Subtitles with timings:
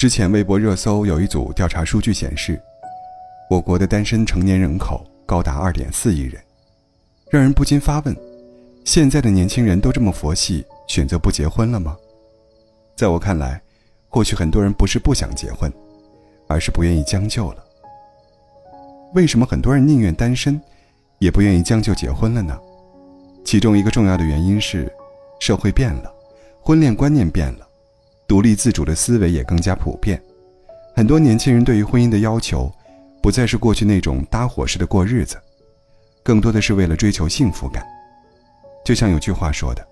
[0.00, 2.58] 之前微博热搜有一组调查数据显示，
[3.50, 6.40] 我国的单身成年人口高达二点四亿人，
[7.28, 8.16] 让人不禁发问：
[8.82, 11.94] 现在的年轻人都这么佛系，选择不结婚了吗？
[12.96, 13.60] 在我看来，
[14.08, 15.70] 或许很多人不是不想结婚，
[16.48, 17.62] 而是不愿意将就了。
[19.12, 20.58] 为什么很多人宁愿单身，
[21.18, 22.58] 也不愿意将就结婚了呢？
[23.44, 24.90] 其中一个重要的原因是，
[25.40, 26.10] 社会变了，
[26.62, 27.66] 婚恋观念变了。
[28.30, 30.22] 独立自主的思维也更加普遍，
[30.94, 32.72] 很多年轻人对于婚姻的要求，
[33.20, 35.36] 不再是过去那种搭伙式的过日子，
[36.22, 37.84] 更多的是为了追求幸福感。
[38.84, 39.84] 就像有句话说的：“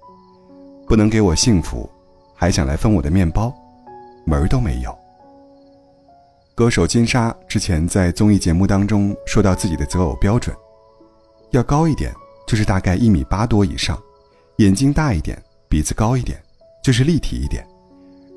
[0.87, 1.91] 不能给我幸福，
[2.33, 3.53] 还想来分我的面包，
[4.25, 4.97] 门儿都没有。”
[6.55, 10.57] 歌手金莎之前在综艺节目当中说到自己的择偶标准，
[11.51, 12.15] 要高一点
[12.47, 14.01] 就是大概一米八多以上，
[14.59, 15.37] 眼睛大一点，
[15.69, 16.41] 鼻子高一点，
[16.85, 17.67] 就是立体一点。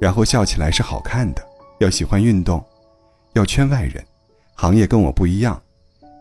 [0.02, 1.48] 然后笑起来是好看的，
[1.80, 2.66] 要喜欢运动，
[3.34, 4.04] 要圈外人，
[4.56, 5.62] 行业跟我不一样，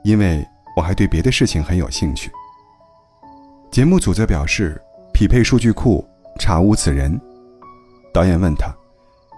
[0.05, 2.31] 因为我还对别的事情很有兴趣。
[3.70, 4.78] 节目组则表示，
[5.14, 6.06] 匹配数据库
[6.39, 7.19] 查无此人。
[8.12, 8.70] 导演问他，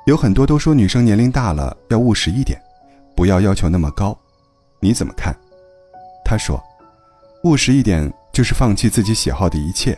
[0.06, 2.60] 有很多都说女生年龄大了要务实一点，
[3.14, 4.18] 不要要求那么高，
[4.80, 5.32] 你怎么看？
[6.24, 6.60] 他说，
[7.44, 9.96] 务实一点就是放弃自己喜好的一切，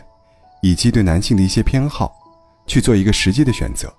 [0.61, 2.13] 以及对男性的一些偏好，
[2.67, 3.91] 去做一个实际的选择。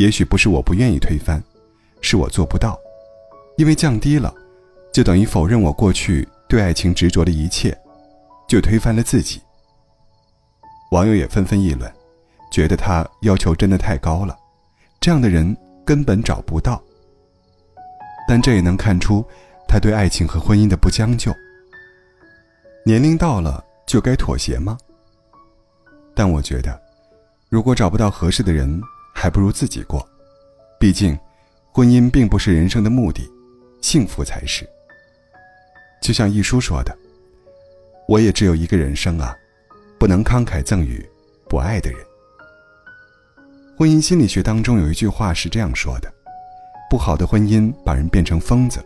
[0.00, 1.42] 也许不是我不愿意推翻，
[2.00, 2.80] 是我做不到，
[3.58, 4.34] 因为降低了，
[4.94, 7.78] 就等于否认我过去对爱情执着的一切，
[8.48, 9.42] 就推翻了自己。
[10.90, 11.92] 网友也纷纷议论，
[12.50, 14.34] 觉得他要求真的太高了，
[15.02, 16.82] 这样的人根本找不到。
[18.26, 19.22] 但这也能看出
[19.68, 21.30] 他对爱情和婚姻的不将就。
[22.86, 24.78] 年龄到了就该妥协吗？
[26.14, 26.80] 但我觉得，
[27.50, 28.82] 如果找不到合适的人。
[29.20, 30.08] 还不如自己过，
[30.78, 31.14] 毕竟，
[31.74, 33.30] 婚姻并不是人生的目的，
[33.82, 34.66] 幸福才是。
[36.00, 36.96] 就像一书说的
[38.08, 39.36] ：“我也只有一个人生啊，
[39.98, 41.06] 不能慷慨赠予
[41.50, 42.00] 不爱的人。”
[43.76, 46.10] 婚姻心理学当中有一句话是这样说的
[46.88, 48.82] ：“不好的婚姻把人变成疯子，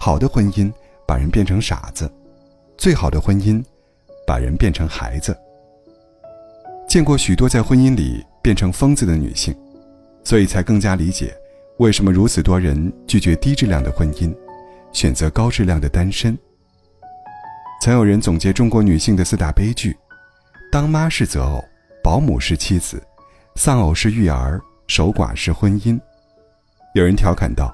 [0.00, 0.68] 好的婚姻
[1.06, 2.10] 把人变成傻子，
[2.76, 3.64] 最好的婚姻
[4.26, 5.38] 把人变成孩子。”
[6.90, 9.56] 见过许多在婚姻里变成疯子的女性。
[10.26, 11.32] 所以才更加理解，
[11.76, 14.34] 为什么如此多人拒绝低质量的婚姻，
[14.90, 16.36] 选择高质量的单身。
[17.80, 19.96] 曾有人总结中国女性的四大悲剧：
[20.72, 21.64] 当妈是择偶，
[22.02, 23.00] 保姆是妻子，
[23.54, 25.96] 丧偶是育儿，守寡是婚姻。
[26.96, 27.72] 有人调侃道：“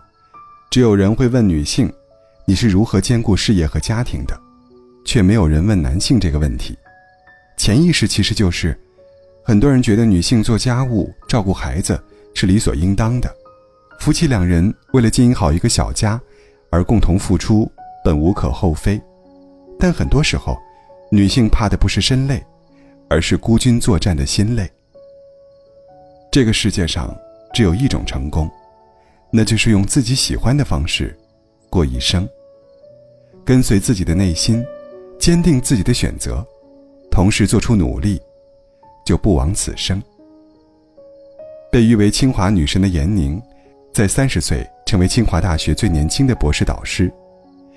[0.70, 1.90] 只有人会问女性，
[2.44, 4.38] 你是如何兼顾事业和家庭的，
[5.06, 6.76] 却没有人问男性这个问题。”
[7.56, 8.78] 潜意识其实就是，
[9.42, 11.98] 很多人觉得女性做家务、照顾孩子。
[12.34, 13.34] 是理所应当的，
[14.00, 16.20] 夫妻两人为了经营好一个小家，
[16.70, 17.70] 而共同付出，
[18.04, 19.00] 本无可厚非。
[19.78, 20.56] 但很多时候，
[21.10, 22.42] 女性怕的不是身累，
[23.08, 24.70] 而是孤军作战的心累。
[26.30, 27.14] 这个世界上
[27.52, 28.50] 只有一种成功，
[29.30, 31.16] 那就是用自己喜欢的方式
[31.68, 32.28] 过一生，
[33.44, 34.64] 跟随自己的内心，
[35.18, 36.46] 坚定自己的选择，
[37.10, 38.20] 同时做出努力，
[39.04, 40.02] 就不枉此生。
[41.72, 43.40] 被誉为清华女神的闫宁，
[43.94, 47.10] 在三十岁成为清华大学最年轻的博士导师，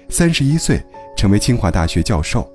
[0.10, 0.84] 三十一岁
[1.16, 2.46] 成为清华大学教授，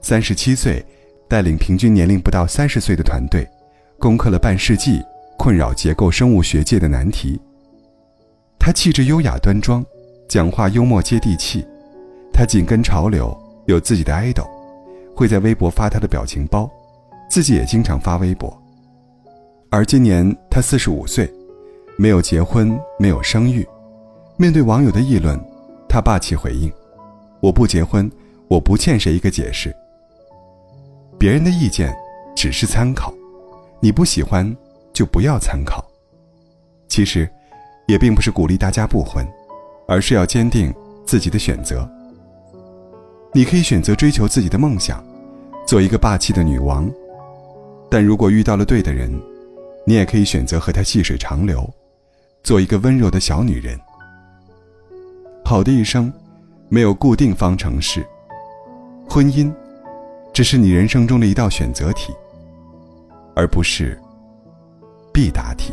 [0.00, 0.82] 三十七岁
[1.28, 3.46] 带领平均年龄不到三十岁的团队，
[3.98, 5.02] 攻克了半世纪
[5.36, 7.38] 困扰结构生物学界的难题。
[8.58, 9.84] 她气质优雅端庄，
[10.26, 11.66] 讲话幽默接地气，
[12.32, 14.48] 她紧跟潮流，有自己的 idol，
[15.14, 16.66] 会在微博发她的表情包，
[17.28, 18.58] 自己也经常发微博。
[19.70, 21.30] 而今年他四十五岁，
[21.98, 23.66] 没有结婚，没有生育。
[24.38, 25.38] 面对网友的议论，
[25.86, 26.72] 他霸气回应
[27.40, 28.10] ：“我不结婚，
[28.48, 29.74] 我不欠谁一个解释。
[31.18, 31.94] 别人的意见
[32.34, 33.12] 只是参考，
[33.78, 34.56] 你不喜欢
[34.92, 35.84] 就不要参考。
[36.88, 37.28] 其实，
[37.86, 39.26] 也并不是鼓励大家不婚，
[39.86, 40.74] 而是要坚定
[41.04, 41.86] 自己的选择。
[43.34, 45.04] 你可以选择追求自己的梦想，
[45.66, 46.90] 做一个霸气的女王。
[47.90, 49.12] 但如果遇到了对的人，
[49.88, 51.66] 你也可以选择和他细水长流，
[52.42, 53.80] 做一个温柔的小女人。
[55.42, 56.12] 好的一生，
[56.68, 58.06] 没有固定方程式，
[59.08, 59.50] 婚姻，
[60.30, 62.12] 只是你人生中的一道选择题，
[63.34, 63.98] 而不是
[65.10, 65.72] 必答题。